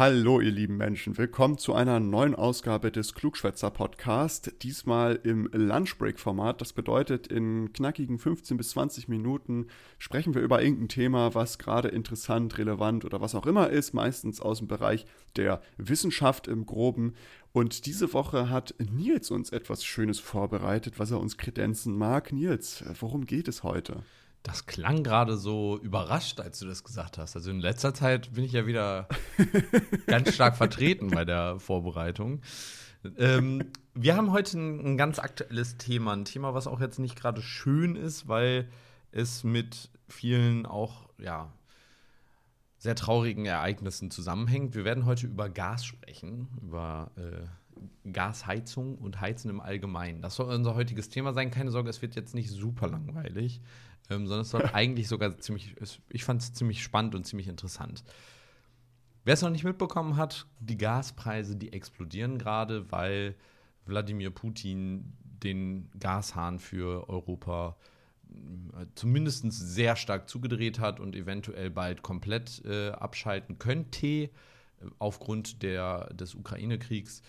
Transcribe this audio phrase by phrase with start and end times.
[0.00, 1.18] Hallo, ihr lieben Menschen.
[1.18, 4.50] Willkommen zu einer neuen Ausgabe des Klugschwätzer Podcast.
[4.62, 6.62] Diesmal im Lunchbreak-Format.
[6.62, 9.66] Das bedeutet, in knackigen 15 bis 20 Minuten
[9.98, 13.92] sprechen wir über irgendein Thema, was gerade interessant, relevant oder was auch immer ist.
[13.92, 15.04] Meistens aus dem Bereich
[15.36, 17.12] der Wissenschaft im Groben.
[17.52, 22.32] Und diese Woche hat Nils uns etwas Schönes vorbereitet, was er uns kredenzen mag.
[22.32, 24.02] Nils, worum geht es heute?
[24.42, 27.36] Das klang gerade so überrascht, als du das gesagt hast.
[27.36, 29.06] Also in letzter Zeit bin ich ja wieder
[30.06, 32.40] ganz stark vertreten bei der Vorbereitung.
[33.18, 37.16] Ähm, wir haben heute ein, ein, ganz aktuelles Thema, ein Thema, was auch jetzt nicht
[37.16, 38.68] gerade schön ist, weil
[39.12, 41.52] es mit vielen auch ja
[42.78, 44.74] sehr traurigen Ereignissen zusammenhängt.
[44.74, 47.46] Wir werden heute über Gas sprechen, über äh,
[48.10, 50.22] Gasheizung und Heizen im Allgemeinen.
[50.22, 51.50] Das soll unser heutiges Thema sein.
[51.50, 53.60] Keine Sorge, es wird jetzt nicht super langweilig
[54.10, 55.74] ähm, sondern es war eigentlich sogar ziemlich,
[56.10, 58.04] ich fand es ziemlich spannend und ziemlich interessant.
[59.24, 63.36] Wer es noch nicht mitbekommen hat, die Gaspreise, die explodieren gerade, weil
[63.86, 67.76] Wladimir Putin den Gashahn für Europa
[68.28, 74.30] äh, zumindest sehr stark zugedreht hat und eventuell bald komplett äh, abschalten könnte äh,
[74.98, 77.22] aufgrund der, des Ukraine-Kriegs.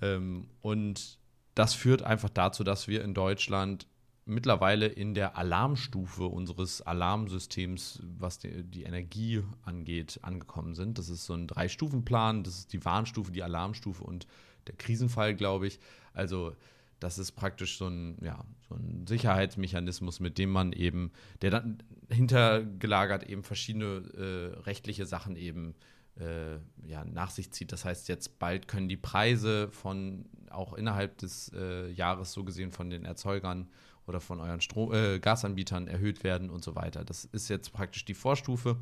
[0.00, 1.18] Ähm, und
[1.54, 3.86] das führt einfach dazu, dass wir in Deutschland
[4.24, 10.98] mittlerweile in der Alarmstufe unseres Alarmsystems, was die, die, Energie angeht, angekommen sind.
[10.98, 12.44] Das ist so ein Drei-Stufen-Plan.
[12.44, 14.26] Das ist die Warnstufe, die Alarmstufe und
[14.66, 15.80] der Krisenfall, glaube ich.
[16.14, 16.54] Also
[17.00, 21.10] das ist praktisch so ein, ja, so ein Sicherheitsmechanismus, mit dem man eben,
[21.42, 25.74] der dann hintergelagert eben verschiedene äh, rechtliche Sachen eben
[26.20, 27.72] äh, ja, nach sich zieht.
[27.72, 32.72] Das heißt, jetzt bald können die Preise von auch innerhalb des äh, Jahres so gesehen
[32.72, 33.68] von den Erzeugern
[34.06, 37.04] oder von euren Strom, äh, Gasanbietern erhöht werden und so weiter.
[37.04, 38.76] Das ist jetzt praktisch die Vorstufe.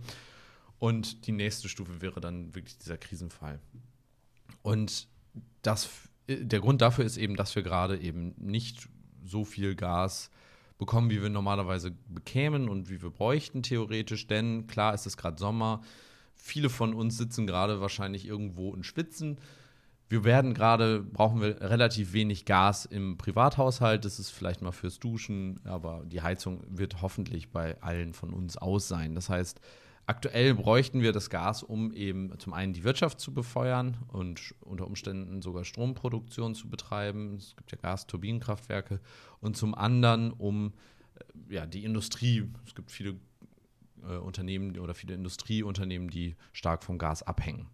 [0.79, 3.59] Und die nächste Stufe wäre dann wirklich dieser Krisenfall.
[4.63, 5.09] Und
[5.63, 5.89] das,
[6.29, 8.89] der Grund dafür ist eben, dass wir gerade eben nicht
[9.25, 10.31] so viel Gas
[10.79, 14.29] bekommen, wie wir normalerweise bekämen und wie wir bräuchten theoretisch.
[14.29, 15.83] Denn klar ist es gerade Sommer.
[16.39, 19.39] Viele von uns sitzen gerade wahrscheinlich irgendwo in Schwitzen
[20.11, 24.05] wir werden gerade, brauchen wir relativ wenig Gas im Privathaushalt.
[24.05, 28.57] Das ist vielleicht mal fürs Duschen, aber die Heizung wird hoffentlich bei allen von uns
[28.57, 29.15] aus sein.
[29.15, 29.61] Das heißt,
[30.07, 34.87] aktuell bräuchten wir das Gas, um eben zum einen die Wirtschaft zu befeuern und unter
[34.87, 37.37] Umständen sogar Stromproduktion zu betreiben.
[37.37, 39.01] Es gibt ja Gasturbinenkraftwerke.
[39.41, 40.73] Und zum anderen, um
[41.49, 43.17] äh, ja, die Industrie, es gibt viele
[44.03, 47.69] äh, Unternehmen oder viele Industrieunternehmen, die stark vom Gas abhängen.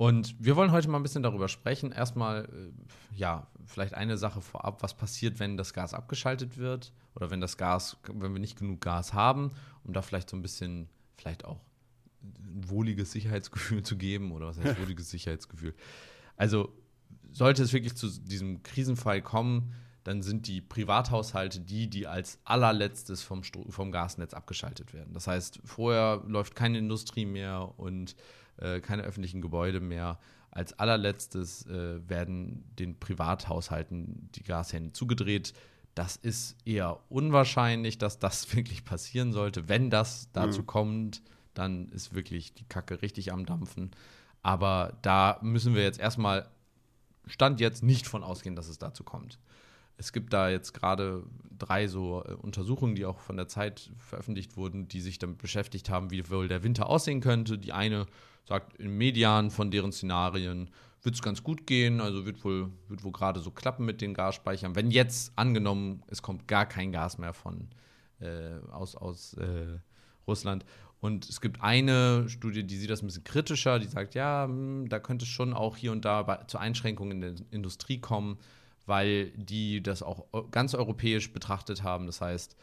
[0.00, 1.92] Und wir wollen heute mal ein bisschen darüber sprechen.
[1.92, 7.30] Erstmal, äh, ja, vielleicht eine Sache vorab, was passiert, wenn das Gas abgeschaltet wird oder
[7.30, 9.50] wenn das Gas, wenn wir nicht genug Gas haben,
[9.84, 10.88] um da vielleicht so ein bisschen,
[11.18, 11.60] vielleicht auch
[12.22, 15.74] ein wohliges Sicherheitsgefühl zu geben oder was heißt wohliges Sicherheitsgefühl.
[16.34, 16.72] Also
[17.30, 23.22] sollte es wirklich zu diesem Krisenfall kommen, dann sind die Privathaushalte die, die als allerletztes
[23.22, 25.12] vom, vom Gasnetz abgeschaltet werden.
[25.12, 28.16] Das heißt, vorher läuft keine Industrie mehr und
[28.56, 30.18] äh, keine öffentlichen Gebäude mehr.
[30.50, 35.52] Als allerletztes äh, werden den Privathaushalten die Gashähne zugedreht.
[35.94, 39.68] Das ist eher unwahrscheinlich, dass das wirklich passieren sollte.
[39.68, 40.66] Wenn das dazu mhm.
[40.66, 41.22] kommt,
[41.54, 43.90] dann ist wirklich die Kacke richtig am Dampfen.
[44.42, 46.48] Aber da müssen wir jetzt erstmal,
[47.26, 49.38] Stand jetzt, nicht von ausgehen, dass es dazu kommt.
[50.00, 51.24] Es gibt da jetzt gerade
[51.58, 55.90] drei so äh, Untersuchungen, die auch von der Zeit veröffentlicht wurden, die sich damit beschäftigt
[55.90, 57.58] haben, wie wohl der Winter aussehen könnte.
[57.58, 58.06] Die eine
[58.48, 60.70] sagt, im Median von deren Szenarien
[61.02, 64.14] wird es ganz gut gehen, also wird wohl, wird wohl gerade so klappen mit den
[64.14, 64.74] Gasspeichern.
[64.74, 67.68] Wenn jetzt angenommen, es kommt gar kein Gas mehr von
[68.20, 69.78] äh, aus, aus äh,
[70.26, 70.64] Russland.
[71.00, 74.54] Und es gibt eine Studie, die sieht das ein bisschen kritischer, die sagt, ja, mh,
[74.54, 77.98] hm, da könnte es schon auch hier und da bei, zu Einschränkungen in der Industrie
[77.98, 78.38] kommen,
[78.90, 82.06] weil die das auch ganz europäisch betrachtet haben.
[82.06, 82.56] Das heißt,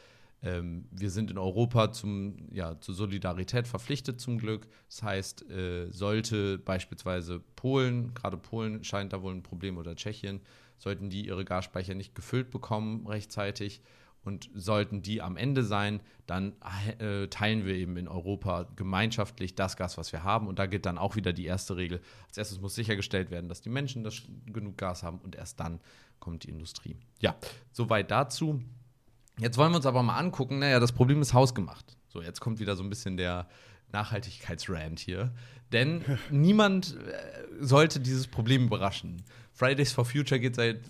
[0.44, 4.68] ähm, wir sind in Europa zum, ja, zur Solidarität verpflichtet zum Glück.
[4.90, 10.42] Das heißt, äh, sollte beispielsweise Polen, gerade Polen scheint da wohl ein Problem oder Tschechien,
[10.78, 13.82] sollten die ihre Gasspeicher nicht gefüllt bekommen rechtzeitig
[14.28, 16.54] und sollten die am Ende sein, dann
[17.00, 20.48] äh, teilen wir eben in Europa gemeinschaftlich das Gas, was wir haben.
[20.48, 22.02] Und da gilt dann auch wieder die erste Regel.
[22.28, 25.80] Als erstes muss sichergestellt werden, dass die Menschen das, genug Gas haben und erst dann
[26.20, 26.98] kommt die Industrie.
[27.22, 27.36] Ja,
[27.72, 28.62] soweit dazu.
[29.40, 31.96] Jetzt wollen wir uns aber mal angucken, naja, das Problem ist hausgemacht.
[32.10, 33.48] So, jetzt kommt wieder so ein bisschen der
[33.94, 35.34] Nachhaltigkeitsrand hier.
[35.72, 39.24] Denn niemand äh, sollte dieses Problem überraschen.
[39.54, 40.82] Fridays for Future geht seit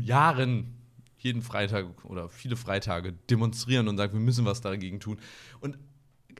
[0.00, 0.81] Jahren
[1.22, 5.18] jeden Freitag oder viele Freitage demonstrieren und sagt, wir müssen was dagegen tun.
[5.60, 5.78] Und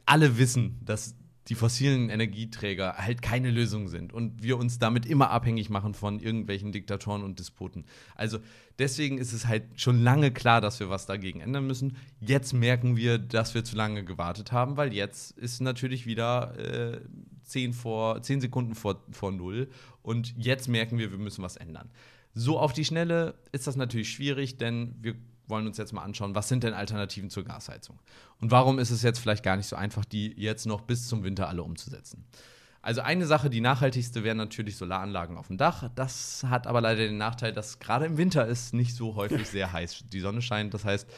[0.04, 1.14] alle wissen, dass
[1.48, 6.20] die fossilen Energieträger halt keine Lösung sind und wir uns damit immer abhängig machen von
[6.20, 7.84] irgendwelchen Diktatoren und Despoten.
[8.14, 8.38] Also
[8.78, 11.96] deswegen ist es halt schon lange klar, dass wir was dagegen ändern müssen.
[12.20, 17.00] Jetzt merken wir, dass wir zu lange gewartet haben, weil jetzt ist natürlich wieder äh,
[17.42, 19.68] zehn, vor, zehn Sekunden vor, vor null
[20.02, 21.90] und jetzt merken wir, wir müssen was ändern.
[22.34, 25.14] So auf die Schnelle ist das natürlich schwierig, denn wir
[25.46, 27.98] wollen uns jetzt mal anschauen, was sind denn Alternativen zur Gasheizung?
[28.40, 31.24] Und warum ist es jetzt vielleicht gar nicht so einfach, die jetzt noch bis zum
[31.24, 32.24] Winter alle umzusetzen?
[32.80, 35.88] Also eine Sache, die nachhaltigste wären natürlich Solaranlagen auf dem Dach.
[35.94, 39.72] Das hat aber leider den Nachteil, dass gerade im Winter es nicht so häufig sehr
[39.72, 40.74] heiß die Sonne scheint.
[40.74, 41.08] Das heißt,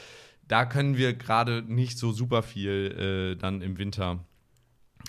[0.47, 4.19] da können wir gerade nicht so super viel äh, dann im Winter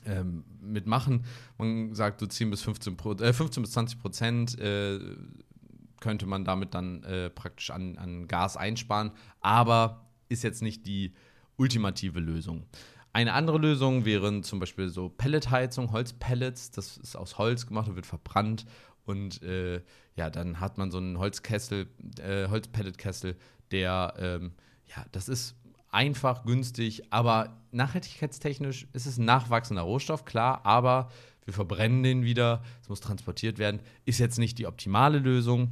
[0.05, 1.25] ähm, mitmachen.
[1.57, 4.99] Man sagt so 10 bis 15%, äh, 15 bis 20 Prozent äh,
[6.05, 9.09] könnte man damit dann äh, praktisch an, an Gas einsparen,
[9.41, 11.15] aber ist jetzt nicht die
[11.57, 12.67] ultimative Lösung.
[13.11, 16.69] Eine andere Lösung wären zum Beispiel so Pelletheizung, Holzpellets.
[16.69, 18.67] Das ist aus Holz gemacht und wird verbrannt.
[19.03, 19.81] Und äh,
[20.15, 21.87] ja, dann hat man so einen Holzkessel,
[22.19, 23.35] äh, Holzpelletkessel,
[23.71, 24.51] der, ähm,
[24.95, 25.55] ja, das ist
[25.89, 31.09] einfach, günstig, aber nachhaltigkeitstechnisch ist es ein nachwachsender Rohstoff, klar, aber
[31.45, 35.71] wir verbrennen den wieder, es muss transportiert werden, ist jetzt nicht die optimale Lösung.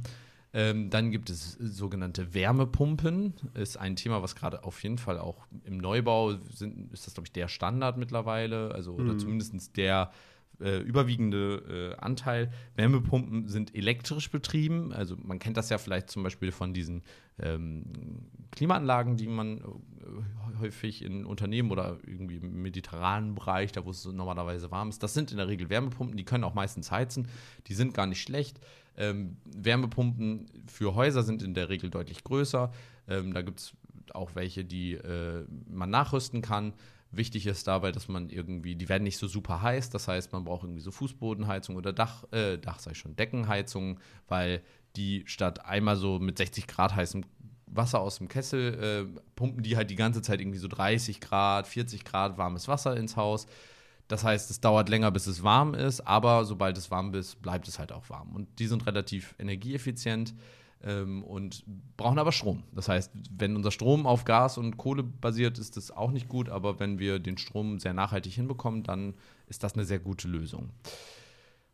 [0.56, 3.34] Ähm, dann gibt es sogenannte Wärmepumpen.
[3.54, 7.26] Ist ein Thema, was gerade auf jeden Fall auch im Neubau sind, ist das, glaube
[7.26, 9.00] ich, der Standard mittlerweile, also mhm.
[9.00, 10.12] oder zumindest der
[10.60, 12.52] äh, überwiegende äh, Anteil.
[12.76, 14.92] Wärmepumpen sind elektrisch betrieben.
[14.92, 17.02] Also man kennt das ja vielleicht zum Beispiel von diesen
[17.40, 17.82] ähm,
[18.52, 19.62] Klimaanlagen, die man äh,
[20.60, 25.14] häufig in Unternehmen oder irgendwie im mediterranen Bereich, da wo es normalerweise warm ist, das
[25.14, 27.26] sind in der Regel Wärmepumpen, die können auch meistens heizen,
[27.66, 28.60] die sind gar nicht schlecht.
[28.96, 32.72] Ähm, Wärmepumpen für Häuser sind in der Regel deutlich größer.
[33.08, 33.72] Ähm, da gibt es
[34.12, 36.72] auch welche, die äh, man nachrüsten kann.
[37.10, 40.44] Wichtig ist dabei, dass man irgendwie, die werden nicht so super heiß, das heißt, man
[40.44, 44.62] braucht irgendwie so Fußbodenheizung oder Dach, äh, Dach sei schon, Deckenheizung, weil
[44.96, 47.24] die statt einmal so mit 60 Grad heißem
[47.66, 48.74] Wasser aus dem Kessel
[49.14, 52.96] äh, pumpen die halt die ganze Zeit irgendwie so 30 Grad, 40 Grad warmes Wasser
[52.96, 53.46] ins Haus.
[54.08, 57.68] Das heißt, es dauert länger, bis es warm ist, aber sobald es warm ist, bleibt
[57.68, 58.34] es halt auch warm.
[58.34, 60.34] Und die sind relativ energieeffizient
[60.82, 61.64] ähm, und
[61.96, 62.64] brauchen aber Strom.
[62.72, 66.48] Das heißt, wenn unser Strom auf Gas und Kohle basiert, ist das auch nicht gut,
[66.50, 69.14] aber wenn wir den Strom sehr nachhaltig hinbekommen, dann
[69.46, 70.70] ist das eine sehr gute Lösung.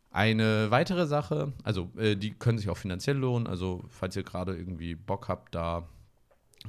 [0.09, 4.55] Eine weitere Sache, also äh, die können sich auch finanziell lohnen, also falls ihr gerade
[4.55, 5.87] irgendwie Bock habt, da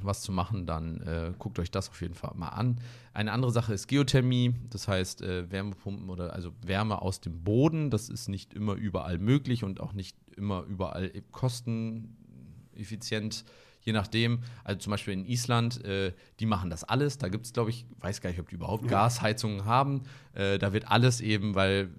[0.01, 2.79] was zu machen, dann äh, guckt euch das auf jeden Fall mal an.
[3.13, 7.89] Eine andere Sache ist Geothermie, das heißt äh, Wärmepumpen oder also Wärme aus dem Boden.
[7.89, 13.45] Das ist nicht immer überall möglich und auch nicht immer überall kosteneffizient,
[13.81, 14.39] je nachdem.
[14.63, 17.17] Also zum Beispiel in Island, äh, die machen das alles.
[17.17, 20.03] Da gibt es, glaube ich, weiß gar nicht, ob die überhaupt Gasheizungen haben.
[20.33, 21.89] Äh, da wird alles eben, weil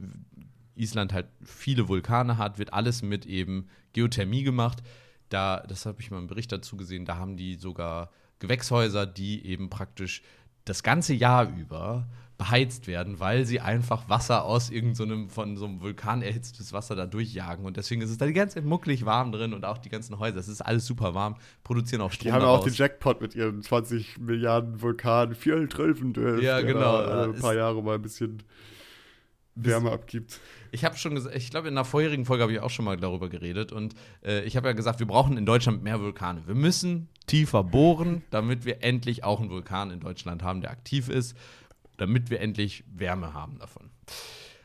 [0.75, 4.83] Island halt viele Vulkane hat, wird alles mit eben Geothermie gemacht
[5.29, 9.47] da, das habe ich mal im Bericht dazu gesehen, da haben die sogar Gewächshäuser, die
[9.47, 10.23] eben praktisch
[10.65, 12.07] das ganze Jahr über
[12.37, 16.97] beheizt werden, weil sie einfach Wasser aus irgendeinem so von so einem Vulkan erhitztes Wasser
[16.97, 19.79] da durchjagen und deswegen ist es da die ganze Zeit mucklig warm drin und auch
[19.79, 22.27] die ganzen Häuser, es ist alles super warm, produzieren auch Strom.
[22.27, 26.13] Die haben ja auch den Jackpot mit ihren 20 Milliarden Vulkanen, vielen Trölfen.
[26.43, 27.03] Ja, genau.
[27.03, 28.43] Da, ein paar Jahre mal ein bisschen
[29.55, 30.41] Wärme abgibt.
[30.73, 32.97] Ich habe schon gesagt, ich glaube, in einer vorherigen Folge habe ich auch schon mal
[32.97, 36.43] darüber geredet und äh, ich habe ja gesagt, wir brauchen in Deutschland mehr Vulkane.
[36.47, 41.09] Wir müssen tiefer bohren, damit wir endlich auch einen Vulkan in Deutschland haben, der aktiv
[41.09, 41.37] ist,
[41.97, 43.91] damit wir endlich Wärme haben davon.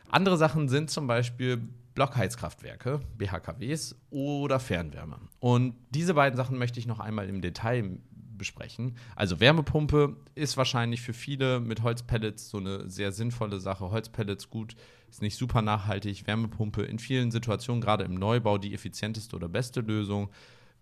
[0.08, 1.60] Andere Sachen sind zum Beispiel
[1.94, 5.18] Blockheizkraftwerke, BHKWs oder Fernwärme.
[5.38, 7.98] Und diese beiden Sachen möchte ich noch einmal im Detail
[8.40, 8.96] besprechen.
[9.14, 13.90] Also Wärmepumpe ist wahrscheinlich für viele mit Holzpellets so eine sehr sinnvolle Sache.
[13.90, 14.74] Holzpellets gut,
[15.10, 16.26] ist nicht super nachhaltig.
[16.26, 20.30] Wärmepumpe in vielen Situationen, gerade im Neubau, die effizienteste oder beste Lösung.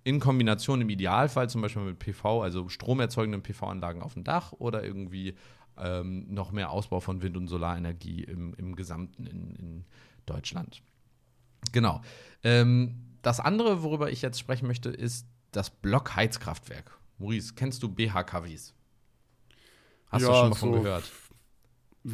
[0.05, 4.85] In Kombination im Idealfall zum Beispiel mit PV, also stromerzeugenden PV-Anlagen auf dem Dach oder
[4.85, 5.35] irgendwie
[5.77, 9.85] ähm, noch mehr Ausbau von Wind- und Solarenergie im, im Gesamten in, in
[10.25, 10.81] Deutschland.
[11.73, 12.01] Genau.
[12.45, 16.99] Ähm, das andere, worüber ich jetzt sprechen möchte, ist das Blockheizkraftwerk.
[17.19, 18.75] Maurice, kennst du BHKWs?
[20.09, 21.13] Hast ja, du schon mal von so gehört?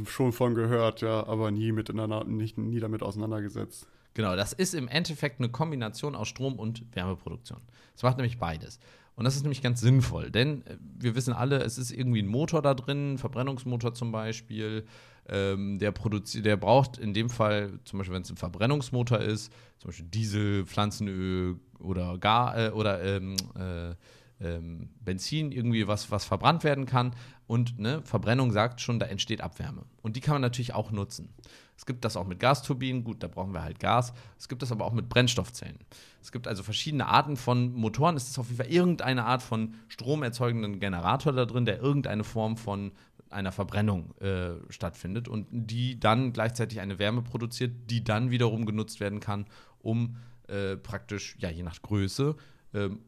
[0.07, 3.87] Schon von gehört, ja, aber nie miteinander, nicht, nie damit auseinandergesetzt.
[4.15, 7.61] Genau, das ist im Endeffekt eine Kombination aus Strom- und Wärmeproduktion.
[7.95, 8.79] Es macht nämlich beides.
[9.17, 12.27] Und das ist nämlich ganz sinnvoll, denn äh, wir wissen alle, es ist irgendwie ein
[12.27, 14.85] Motor da drin, Verbrennungsmotor zum Beispiel.
[15.27, 19.51] Ähm, der, produziert, der braucht in dem Fall, zum Beispiel wenn es ein Verbrennungsmotor ist,
[19.79, 23.95] zum Beispiel Diesel, Pflanzenöl oder Gar äh, oder ähm, äh,
[24.41, 27.15] ähm, Benzin irgendwie was, was verbrannt werden kann.
[27.47, 29.85] Und ne, Verbrennung sagt schon, da entsteht Abwärme.
[30.03, 31.35] Und die kann man natürlich auch nutzen.
[31.77, 34.13] Es gibt das auch mit Gasturbinen, gut, da brauchen wir halt Gas.
[34.39, 35.79] Es gibt das aber auch mit Brennstoffzellen.
[36.23, 38.17] Es gibt also verschiedene Arten von Motoren.
[38.17, 42.57] Es ist auf jeden Fall irgendeine Art von stromerzeugenden Generator da drin, der irgendeine Form
[42.57, 42.93] von
[43.31, 49.01] einer Verbrennung äh, stattfindet und die dann gleichzeitig eine Wärme produziert, die dann wiederum genutzt
[49.01, 49.47] werden kann,
[49.81, 52.37] um äh, praktisch, ja, je nach Größe,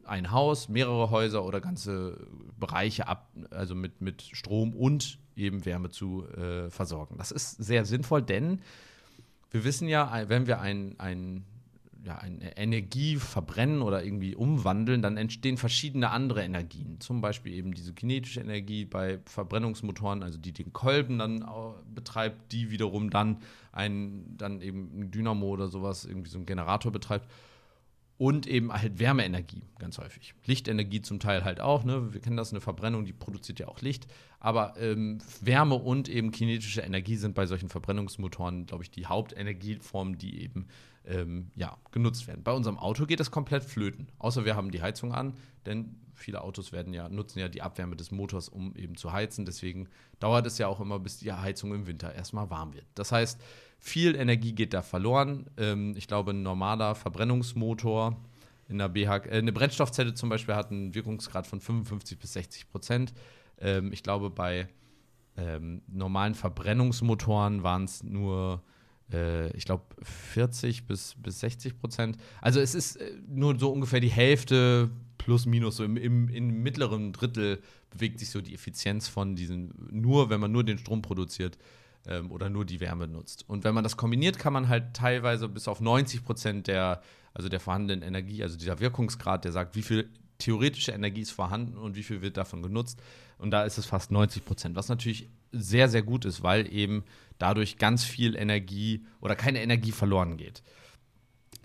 [0.05, 2.27] ein Haus, mehrere Häuser oder ganze
[2.59, 7.15] Bereiche ab, also mit, mit Strom und eben Wärme zu äh, versorgen.
[7.17, 8.61] Das ist sehr sinnvoll, denn
[9.51, 11.45] wir wissen ja, wenn wir ein, ein
[12.07, 17.01] ja, eine Energie verbrennen oder irgendwie umwandeln, dann entstehen verschiedene andere Energien.
[17.01, 21.45] Zum Beispiel eben diese kinetische Energie bei Verbrennungsmotoren, also die den Kolben dann
[21.93, 23.37] betreibt, die wiederum dann
[23.73, 27.27] ein, dann eben ein Dynamo oder sowas, irgendwie so ein Generator betreibt.
[28.17, 30.33] Und eben halt Wärmeenergie, ganz häufig.
[30.45, 32.13] Lichtenergie zum Teil halt auch, ne?
[32.13, 34.07] Wir kennen das, eine Verbrennung, die produziert ja auch Licht.
[34.39, 40.17] Aber ähm, Wärme und eben kinetische Energie sind bei solchen Verbrennungsmotoren, glaube ich, die Hauptenergieformen,
[40.17, 40.67] die eben
[41.05, 42.43] ähm, ja, genutzt werden.
[42.43, 44.07] Bei unserem Auto geht das komplett flöten.
[44.17, 45.33] Außer wir haben die Heizung an,
[45.67, 49.45] denn viele Autos werden ja, nutzen ja die Abwärme des Motors, um eben zu heizen.
[49.45, 49.87] Deswegen
[50.19, 52.85] dauert es ja auch immer, bis die Heizung im Winter erstmal warm wird.
[52.95, 53.39] Das heißt,
[53.79, 55.49] viel Energie geht da verloren.
[55.57, 58.17] Ähm, ich glaube, ein normaler Verbrennungsmotor
[58.67, 62.69] in der BH, äh, eine Brennstoffzelle zum Beispiel hat einen Wirkungsgrad von 55 bis 60
[62.69, 63.13] Prozent.
[63.59, 64.67] Ähm, ich glaube, bei
[65.37, 68.63] ähm, normalen Verbrennungsmotoren waren es nur
[69.11, 72.17] äh, ich glaube, 40 bis, bis 60 Prozent.
[72.41, 74.89] Also es ist äh, nur so ungefähr die Hälfte
[75.27, 79.73] plus minus, so im, im, im mittleren Drittel bewegt sich so die Effizienz von diesen,
[79.91, 81.57] nur wenn man nur den Strom produziert
[82.07, 83.43] ähm, oder nur die Wärme nutzt.
[83.45, 87.01] Und wenn man das kombiniert, kann man halt teilweise bis auf 90 Prozent der,
[87.33, 91.77] also der vorhandenen Energie, also dieser Wirkungsgrad, der sagt, wie viel theoretische Energie ist vorhanden
[91.77, 93.01] und wie viel wird davon genutzt.
[93.37, 97.03] Und da ist es fast 90 Prozent, was natürlich sehr, sehr gut ist, weil eben
[97.37, 100.63] dadurch ganz viel Energie oder keine Energie verloren geht.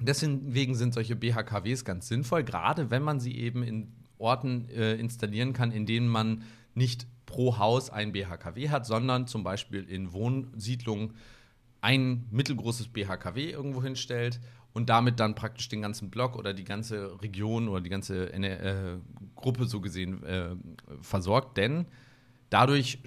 [0.06, 5.52] Deswegen sind solche BHKWs ganz sinnvoll, gerade wenn man sie eben in Orten äh, installieren
[5.52, 6.44] kann, in denen man
[6.74, 11.14] nicht pro Haus ein BHKW hat, sondern zum Beispiel in Wohnsiedlungen
[11.80, 14.40] ein mittelgroßes BHKW irgendwo hinstellt
[14.72, 18.98] und damit dann praktisch den ganzen Block oder die ganze Region oder die ganze äh,
[19.34, 20.54] Gruppe so gesehen äh,
[21.00, 21.56] versorgt.
[21.56, 21.86] Denn
[22.48, 22.98] dadurch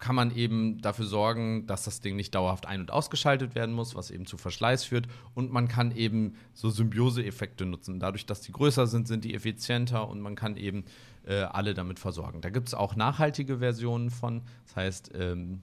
[0.00, 3.94] kann man eben dafür sorgen, dass das Ding nicht dauerhaft ein- und ausgeschaltet werden muss,
[3.94, 5.06] was eben zu Verschleiß führt.
[5.34, 8.00] Und man kann eben so Symbiose-Effekte nutzen.
[8.00, 10.84] Dadurch, dass die größer sind, sind die effizienter und man kann eben
[11.26, 12.40] äh, alle damit versorgen.
[12.40, 14.40] Da gibt es auch nachhaltige Versionen von.
[14.66, 15.60] Das heißt, ähm,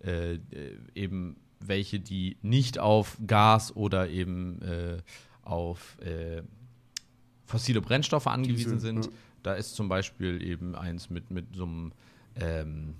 [0.00, 0.38] äh,
[0.94, 4.96] eben welche, die nicht auf Gas oder eben äh,
[5.42, 6.42] auf äh,
[7.44, 9.04] fossile Brennstoffe angewiesen Diese, sind.
[9.04, 9.12] Ja.
[9.42, 11.92] Da ist zum Beispiel eben eins mit, mit so einem
[12.36, 12.94] ähm,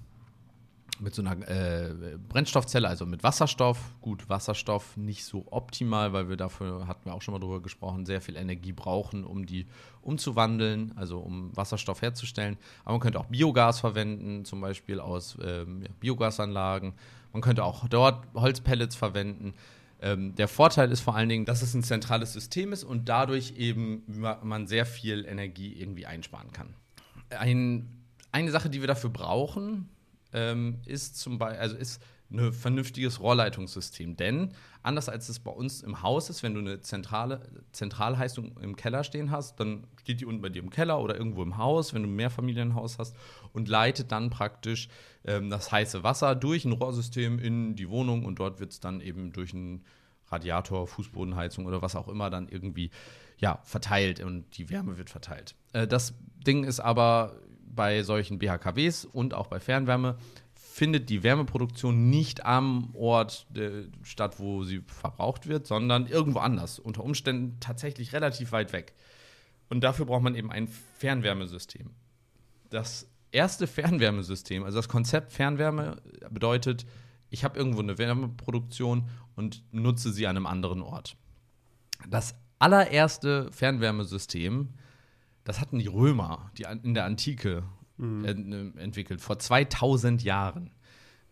[1.01, 3.79] mit so einer äh, Brennstoffzelle, also mit Wasserstoff.
[4.01, 8.07] Gut, Wasserstoff nicht so optimal, weil wir dafür, hatten wir auch schon mal drüber gesprochen,
[8.07, 9.67] sehr viel Energie brauchen, um die
[10.03, 12.57] umzuwandeln, also um Wasserstoff herzustellen.
[12.85, 16.95] Aber man könnte auch Biogas verwenden, zum Beispiel aus ähm, Biogasanlagen.
[17.33, 19.55] Man könnte auch dort Holzpellets verwenden.
[20.01, 23.57] Ähm, der Vorteil ist vor allen Dingen, dass es ein zentrales System ist und dadurch
[23.57, 26.75] eben man sehr viel Energie irgendwie einsparen kann.
[27.31, 27.89] Ein,
[28.31, 29.89] eine Sache, die wir dafür brauchen,
[30.35, 34.17] ähm, ist zum Beispiel, also ist ein vernünftiges Rohrleitungssystem.
[34.17, 37.41] Denn anders als es bei uns im Haus ist, wenn du eine zentrale
[37.73, 41.43] Zentralheizung im Keller stehen hast, dann steht die unten bei dir im Keller oder irgendwo
[41.43, 43.17] im Haus, wenn du ein Mehrfamilienhaus hast
[43.53, 44.89] und leitet dann praktisch
[45.25, 49.01] ähm, das heiße Wasser durch ein Rohrsystem in die Wohnung und dort wird es dann
[49.01, 49.85] eben durch einen
[50.29, 52.91] Radiator, Fußbodenheizung oder was auch immer dann irgendwie
[53.39, 55.55] ja, verteilt und die Wärme wird verteilt.
[55.73, 56.15] Äh, das
[56.47, 57.37] Ding ist aber
[57.75, 60.17] bei solchen BHKWs und auch bei Fernwärme
[60.55, 66.81] findet die Wärmeproduktion nicht am Ort äh, statt, wo sie verbraucht wird, sondern irgendwo anders.
[66.81, 68.93] Unter Umständen tatsächlich relativ weit weg.
[69.69, 71.91] Und dafür braucht man eben ein Fernwärmesystem.
[72.71, 76.87] Das erste Fernwärmesystem, also das Konzept Fernwärme bedeutet,
[77.31, 81.17] ich habe irgendwo eine Wärmeproduktion und nutze sie an einem anderen Ort.
[82.09, 84.71] Das allererste Fernwärmesystem
[85.45, 87.65] das hatten die Römer die in der Antike
[87.97, 88.25] mhm.
[88.25, 90.71] ent entwickelt, vor 2000 Jahren.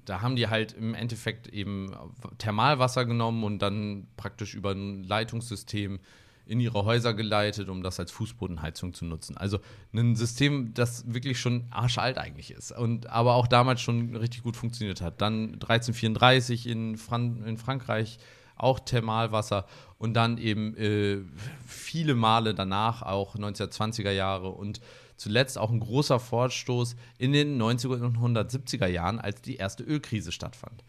[0.04, 1.94] Da haben die halt im Endeffekt eben
[2.38, 6.00] Thermalwasser genommen und dann praktisch über ein Leitungssystem
[6.44, 9.36] in ihre Häuser geleitet, um das als Fußbodenheizung zu nutzen.
[9.36, 9.60] Also
[9.94, 14.56] ein System, das wirklich schon arschalt eigentlich ist und aber auch damals schon richtig gut
[14.56, 15.20] funktioniert hat.
[15.20, 18.18] Dann 1334 in, Fran in Frankreich
[18.62, 19.66] auch Thermalwasser
[19.98, 21.18] und dann eben äh,
[21.66, 24.80] viele Male danach, auch 1920er Jahre und
[25.16, 30.32] zuletzt auch ein großer Vorstoß in den 90er und 170er Jahren, als die erste Ölkrise
[30.32, 30.82] stattfand.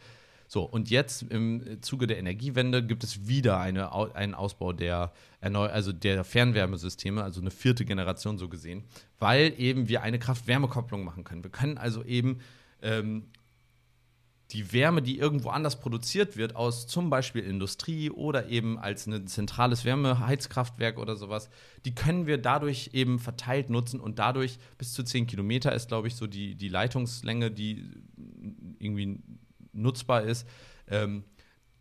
[0.48, 5.12] So, und jetzt im Zuge der Energiewende gibt es wieder eine, einen Ausbau der,
[5.42, 8.84] also der Fernwärmesysteme, also eine vierte Generation so gesehen,
[9.18, 11.44] weil eben wir eine Kraft-Wärme-Kopplung machen können.
[11.44, 12.40] Wir können also eben
[12.84, 13.32] ähm,
[14.52, 19.26] die Wärme, die irgendwo anders produziert wird, aus zum Beispiel Industrie oder eben als ein
[19.28, 21.50] zentrales Wärmeheizkraftwerk oder sowas,
[21.86, 26.08] die können wir dadurch eben verteilt nutzen und dadurch bis zu 10 Kilometer ist, glaube
[26.08, 27.90] ich, so die, die Leitungslänge, die
[28.80, 29.20] irgendwie
[29.72, 30.48] nutzbar ist.
[30.88, 31.24] Ähm,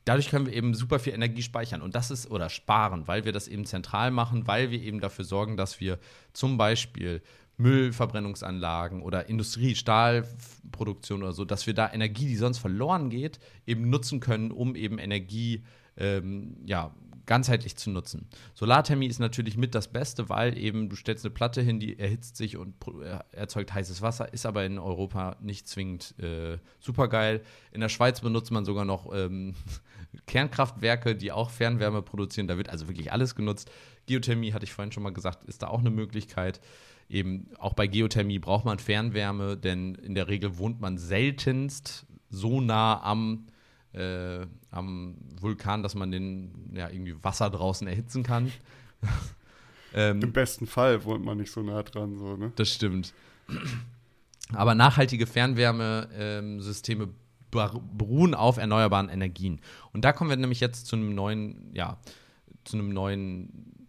[0.05, 3.33] dadurch können wir eben super viel Energie speichern und das ist oder sparen, weil wir
[3.33, 5.99] das eben zentral machen, weil wir eben dafür sorgen, dass wir
[6.33, 7.23] zum Beispiel
[7.57, 13.89] Müllverbrennungsanlagen oder Industrie, Stahlproduktion oder so, dass wir da Energie, die sonst verloren geht, eben
[13.91, 15.65] nutzen können, um eben Energie
[15.97, 16.95] ähm, ja,
[17.27, 18.29] ganzheitlich zu nutzen.
[18.55, 22.37] Solarthermie ist natürlich mit das Beste, weil eben du stellst eine Platte hin, die erhitzt
[22.37, 27.43] sich und äh, erzeugt heißes Wasser, ist aber in Europa nicht zwingend äh, supergeil.
[27.71, 29.55] In der Schweiz benutzt man sogar noch ähm,
[30.27, 32.49] Kernkraftwerke, die auch Fernwärme produzieren.
[32.49, 33.71] Da wird also wirklich alles genutzt.
[34.07, 36.61] Geothermie, hatte ich vorhin schon mal gesagt, ist da auch eine Möglichkeit.
[37.09, 42.61] Eben auch bei Geothermie braucht man Fernwärme, denn in der Regel wohnt man seltenst so
[42.61, 43.47] nah am
[43.93, 48.51] äh, am Vulkan, dass man den ja irgendwie Wasser draußen erhitzen kann.
[49.95, 52.53] ähm, Im besten Fall wohnt man nicht so nah dran, so, ne?
[52.57, 53.13] Das stimmt.
[54.55, 57.15] Aber nachhaltige Fernwärmesysteme ähm,
[57.53, 59.61] beruhen auf erneuerbaren Energien.
[59.93, 61.99] Und da kommen wir nämlich jetzt zu einem neuen, ja,
[62.65, 63.87] zu einem neuen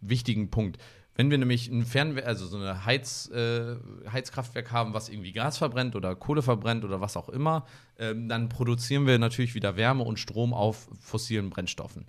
[0.00, 0.78] wichtigen Punkt.
[1.14, 3.76] Wenn wir nämlich ein Fernwär also so eine Heiz, äh,
[4.10, 7.66] Heizkraftwerk haben, was irgendwie Gas verbrennt oder Kohle verbrennt oder was auch immer,
[7.98, 12.06] ähm, dann produzieren wir natürlich wieder Wärme und Strom auf fossilen Brennstoffen.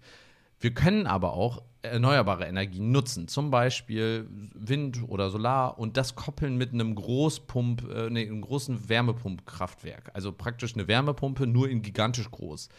[0.63, 6.55] Wir können aber auch erneuerbare Energien nutzen, zum Beispiel Wind oder Solar und das koppeln
[6.57, 10.12] mit einem Großpump, äh, nee, einem großen Wärmepumpkraftwerk.
[10.13, 12.69] Also praktisch eine Wärmepumpe, nur in gigantisch groß,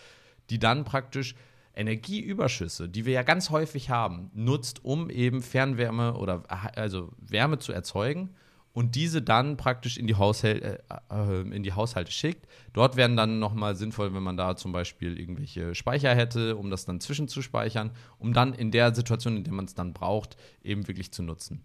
[0.49, 1.35] die dann praktisch
[1.77, 6.43] Energieüberschüsse, die wir ja ganz häufig haben, nutzt, um eben Fernwärme oder
[6.77, 8.31] also Wärme zu erzeugen
[8.75, 10.79] und diese dann praktisch in die, Haushäl äh,
[11.11, 12.47] äh, in die Haushalte schickt.
[12.73, 16.85] Dort wären dann nochmal sinnvoll, wenn man da zum Beispiel irgendwelche Speicher hätte, um das
[16.85, 21.13] dann zwischenzuspeichern, um dann in der Situation, in der man es dann braucht, eben wirklich
[21.13, 21.63] zu nutzen.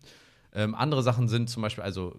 [0.53, 2.15] Ähm, andere Sachen sind zum Beispiel also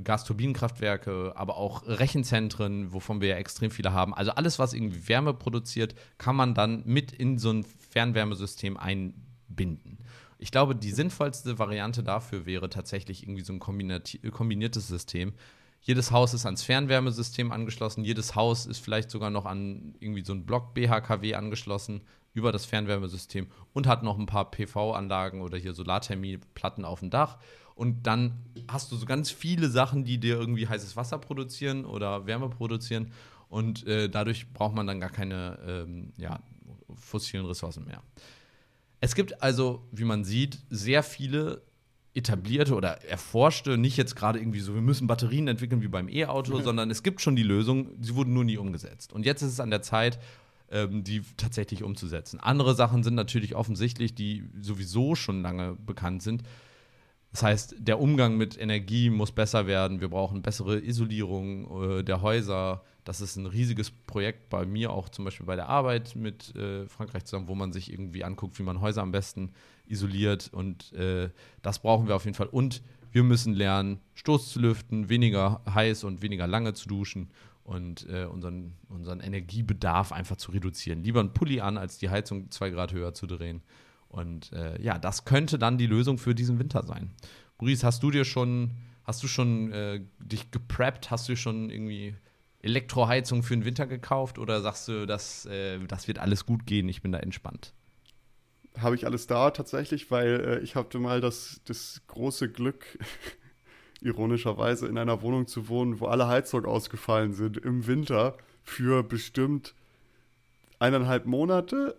[0.00, 4.14] Gasturbinenkraftwerke, aber auch Rechenzentren, wovon wir ja extrem viele haben.
[4.14, 9.98] Also alles, was irgendwie Wärme produziert, kann man dann mit in so ein Fernwärmesystem einbinden.
[10.38, 15.34] Ich glaube, die sinnvollste Variante dafür wäre tatsächlich irgendwie so ein kombiniertes System.
[15.80, 20.32] Jedes Haus ist ans Fernwärmesystem angeschlossen, jedes Haus ist vielleicht sogar noch an irgendwie so
[20.32, 22.02] ein Block BHKW angeschlossen
[22.34, 27.38] über das Fernwärmesystem und hat noch ein paar PV-Anlagen oder hier Solarthermieplatten auf dem Dach
[27.74, 28.34] und dann
[28.68, 33.12] hast du so ganz viele Sachen, die dir irgendwie heißes Wasser produzieren oder Wärme produzieren.
[33.48, 36.40] Und äh, dadurch braucht man dann gar keine ähm, ja,
[36.94, 38.02] fossilen Ressourcen mehr.
[39.00, 41.62] Es gibt also, wie man sieht, sehr viele
[42.14, 46.58] etablierte oder erforschte, nicht jetzt gerade irgendwie so, wir müssen Batterien entwickeln wie beim E-Auto,
[46.58, 46.62] mhm.
[46.62, 49.12] sondern es gibt schon die Lösung, sie wurden nur nie umgesetzt.
[49.12, 50.18] Und jetzt ist es an der Zeit,
[50.72, 52.40] ähm, die tatsächlich umzusetzen.
[52.40, 56.42] Andere Sachen sind natürlich offensichtlich, die sowieso schon lange bekannt sind.
[57.30, 60.00] Das heißt, der Umgang mit Energie muss besser werden.
[60.00, 62.82] Wir brauchen bessere Isolierung äh, der Häuser.
[63.04, 66.86] Das ist ein riesiges Projekt bei mir, auch zum Beispiel bei der Arbeit mit äh,
[66.86, 69.52] Frankreich zusammen, wo man sich irgendwie anguckt, wie man Häuser am besten
[69.86, 70.50] isoliert.
[70.52, 71.30] Und äh,
[71.62, 72.48] das brauchen wir auf jeden Fall.
[72.48, 77.30] Und wir müssen lernen, Stoß zu lüften, weniger heiß und weniger lange zu duschen
[77.72, 81.02] und äh, unseren, unseren Energiebedarf einfach zu reduzieren.
[81.02, 83.62] Lieber einen Pulli an, als die Heizung zwei Grad höher zu drehen.
[84.08, 87.14] Und äh, ja, das könnte dann die Lösung für diesen Winter sein.
[87.58, 88.72] Maurice, hast du dir schon,
[89.04, 91.10] hast du schon äh, dich gepreppt?
[91.10, 92.14] Hast du schon irgendwie
[92.60, 96.88] Elektroheizung für den Winter gekauft oder sagst du, dass, äh, das wird alles gut gehen,
[96.90, 97.72] ich bin da entspannt?
[98.78, 102.98] Habe ich alles da tatsächlich, weil äh, ich hatte mal das, das große Glück,
[104.02, 109.74] ironischerweise in einer Wohnung zu wohnen, wo alle Heizungen ausgefallen sind im Winter für bestimmt
[110.78, 111.96] eineinhalb Monate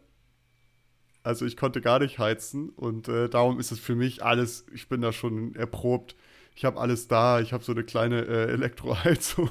[1.24, 4.90] also ich konnte gar nicht heizen und äh, darum ist es für mich alles, ich
[4.90, 6.16] bin da schon erprobt.
[6.56, 9.50] Ich habe alles da, ich habe so eine kleine äh, Elektroheizung.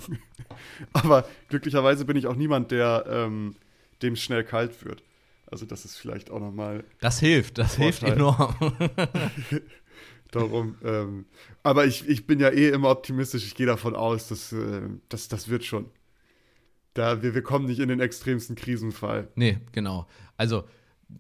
[0.93, 3.57] Aber glücklicherweise bin ich auch niemand, der ähm,
[4.03, 5.03] dem schnell kalt wird.
[5.47, 6.85] Also das ist vielleicht auch nochmal.
[7.01, 8.55] Das hilft, das hilft enorm.
[10.33, 11.27] Darum, ähm,
[11.63, 13.47] aber ich, ich bin ja eh immer optimistisch.
[13.47, 15.87] Ich gehe davon aus, dass, äh, dass das wird schon.
[16.95, 19.29] Da, wir, wir kommen nicht in den extremsten Krisenfall.
[19.35, 20.07] Nee, genau.
[20.37, 20.65] Also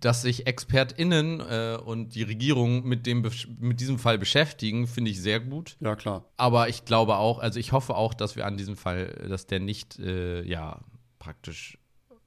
[0.00, 5.20] dass sich ExpertInnen äh, und die Regierung mit, dem, mit diesem Fall beschäftigen, finde ich
[5.20, 5.76] sehr gut.
[5.80, 6.24] Ja, klar.
[6.36, 9.60] Aber ich glaube auch, also ich hoffe auch, dass wir an diesem Fall, dass der
[9.60, 10.80] nicht, äh, ja,
[11.18, 11.78] praktisch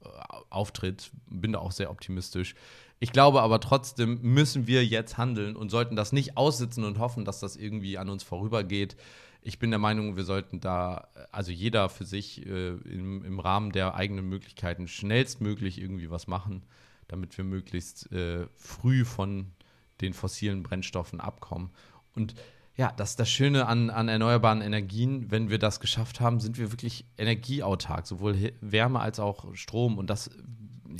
[0.04, 0.08] äh,
[0.50, 1.10] auftritt.
[1.28, 2.54] Bin da auch sehr optimistisch.
[2.98, 7.24] Ich glaube aber trotzdem müssen wir jetzt handeln und sollten das nicht aussitzen und hoffen,
[7.24, 8.96] dass das irgendwie an uns vorübergeht.
[9.42, 13.70] Ich bin der Meinung, wir sollten da, also jeder für sich äh, im, im Rahmen
[13.70, 16.62] der eigenen Möglichkeiten schnellstmöglich irgendwie was machen
[17.08, 19.52] damit wir möglichst äh, früh von
[20.00, 21.70] den fossilen Brennstoffen abkommen.
[22.14, 22.34] Und
[22.76, 25.30] ja, das ist das Schöne an, an erneuerbaren Energien.
[25.30, 29.96] Wenn wir das geschafft haben, sind wir wirklich energieautark, sowohl Wärme als auch Strom.
[29.96, 30.30] Und das,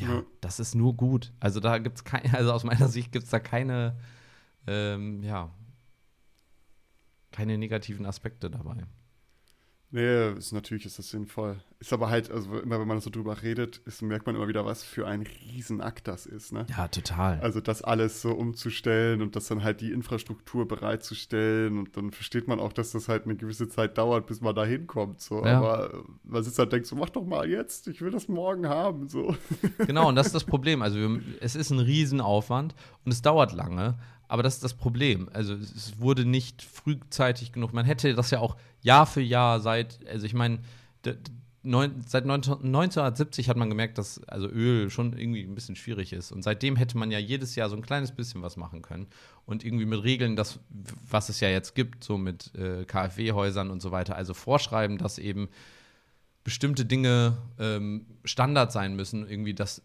[0.01, 0.23] ja, ja.
[0.41, 1.33] das ist nur gut.
[1.41, 3.97] Also da gibt es keine, also aus meiner Sicht gibt es da keine,
[4.67, 5.51] ähm, ja,
[7.33, 8.87] keine negativen Aspekte dabei.
[9.97, 11.57] Nee, ist, natürlich ist das sinnvoll.
[11.81, 14.67] Ist aber halt, also immer wenn man so drüber redet, ist, merkt man immer wieder,
[14.67, 16.67] was für ein Riesenakt das ist, ne?
[16.69, 17.41] Ja, total.
[17.41, 22.47] Also das alles so umzustellen und das dann halt die Infrastruktur bereitzustellen und dann versteht
[22.47, 25.23] man auch, dass das halt eine gewisse Zeit dauert, bis man da hinkommt.
[25.23, 25.43] So.
[25.43, 25.57] Ja.
[25.57, 29.09] Aber man sitzt halt denkt so, mach doch mal jetzt, ich will das morgen haben.
[29.09, 29.35] So.
[29.79, 30.83] Genau, und das ist das Problem.
[30.83, 32.75] Also wir, es ist ein Riesenaufwand
[33.07, 33.97] und es dauert lange.
[34.29, 35.29] Aber das ist das Problem.
[35.33, 37.73] Also es wurde nicht frühzeitig genug.
[37.73, 40.61] Man hätte das ja auch Jahr für Jahr seit, also ich meine,
[41.03, 46.33] seit 1970 hat man gemerkt, dass also Öl schon irgendwie ein bisschen schwierig ist.
[46.33, 49.07] Und seitdem hätte man ja jedes Jahr so ein kleines bisschen was machen können.
[49.45, 50.61] Und irgendwie mit Regeln, das,
[51.09, 55.19] was es ja jetzt gibt, so mit äh, KfW-Häusern und so weiter, also vorschreiben, dass
[55.19, 55.49] eben
[56.45, 59.83] bestimmte Dinge ähm, Standard sein müssen, irgendwie, dass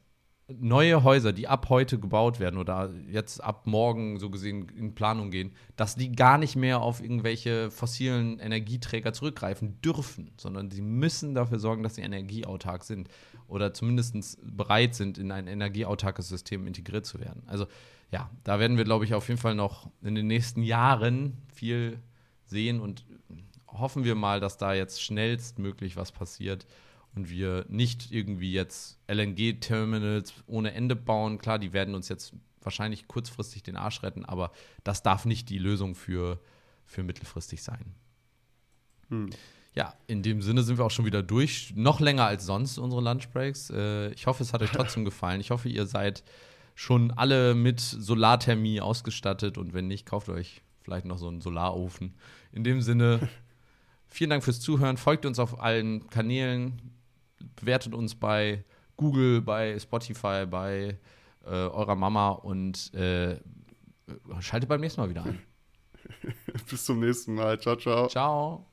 [0.60, 5.32] neue Häuser, die ab heute gebaut werden oder jetzt ab morgen so gesehen in Planung
[5.32, 11.34] gehen, dass die gar nicht mehr auf irgendwelche fossilen Energieträger zurückgreifen dürfen, sondern sie müssen
[11.34, 13.10] dafür sorgen, dass sie energieautark sind
[13.48, 17.44] oder zumindest bereit sind, in ein energieautarkes System integriert zu werden.
[17.48, 17.68] Also
[18.12, 22.00] ja, da werden wir, glaube ich, auf jeden Fall noch in den nächsten Jahren viel
[22.46, 23.06] sehen und
[23.68, 26.66] hoffen wir mal, dass da jetzt schnellstmöglich was passiert
[27.16, 31.38] und wir nicht irgendwie jetzt LNG-Terminals ohne Ende bauen.
[31.38, 34.52] Klar, die werden uns jetzt wahrscheinlich kurzfristig den Arsch retten, aber
[34.84, 36.40] das darf nicht die Lösung für,
[36.86, 37.96] für mittelfristig sein.
[39.10, 39.30] Hm.
[39.74, 41.74] Ja, in dem Sinne sind wir auch schon wieder durch.
[41.76, 43.70] Noch länger als sonst unsere Lunchbreaks.
[43.70, 45.40] Äh, ich hoffe, es hat euch trotzdem gefallen.
[45.40, 46.24] Ich hoffe, ihr seid
[46.76, 52.16] schon alle mit Solarthermie ausgestattet und wenn nicht, kauft euch vielleicht noch so einen Solarofen.
[52.52, 53.30] In dem Sinne,
[54.08, 54.98] vielen Dank fürs Zuhören.
[54.98, 56.82] Folgt uns auf allen Kanälen
[57.56, 58.64] bewertet uns bei
[58.98, 60.98] Google, bei Spotify, bei
[61.46, 63.38] äh, eurer Mama und äh,
[64.40, 65.40] schaltet beim nächsten Mal wieder ein.
[66.70, 67.60] Bis zum nächsten Mal.
[67.60, 68.08] Ciao, ciao.
[68.08, 68.71] Ciao.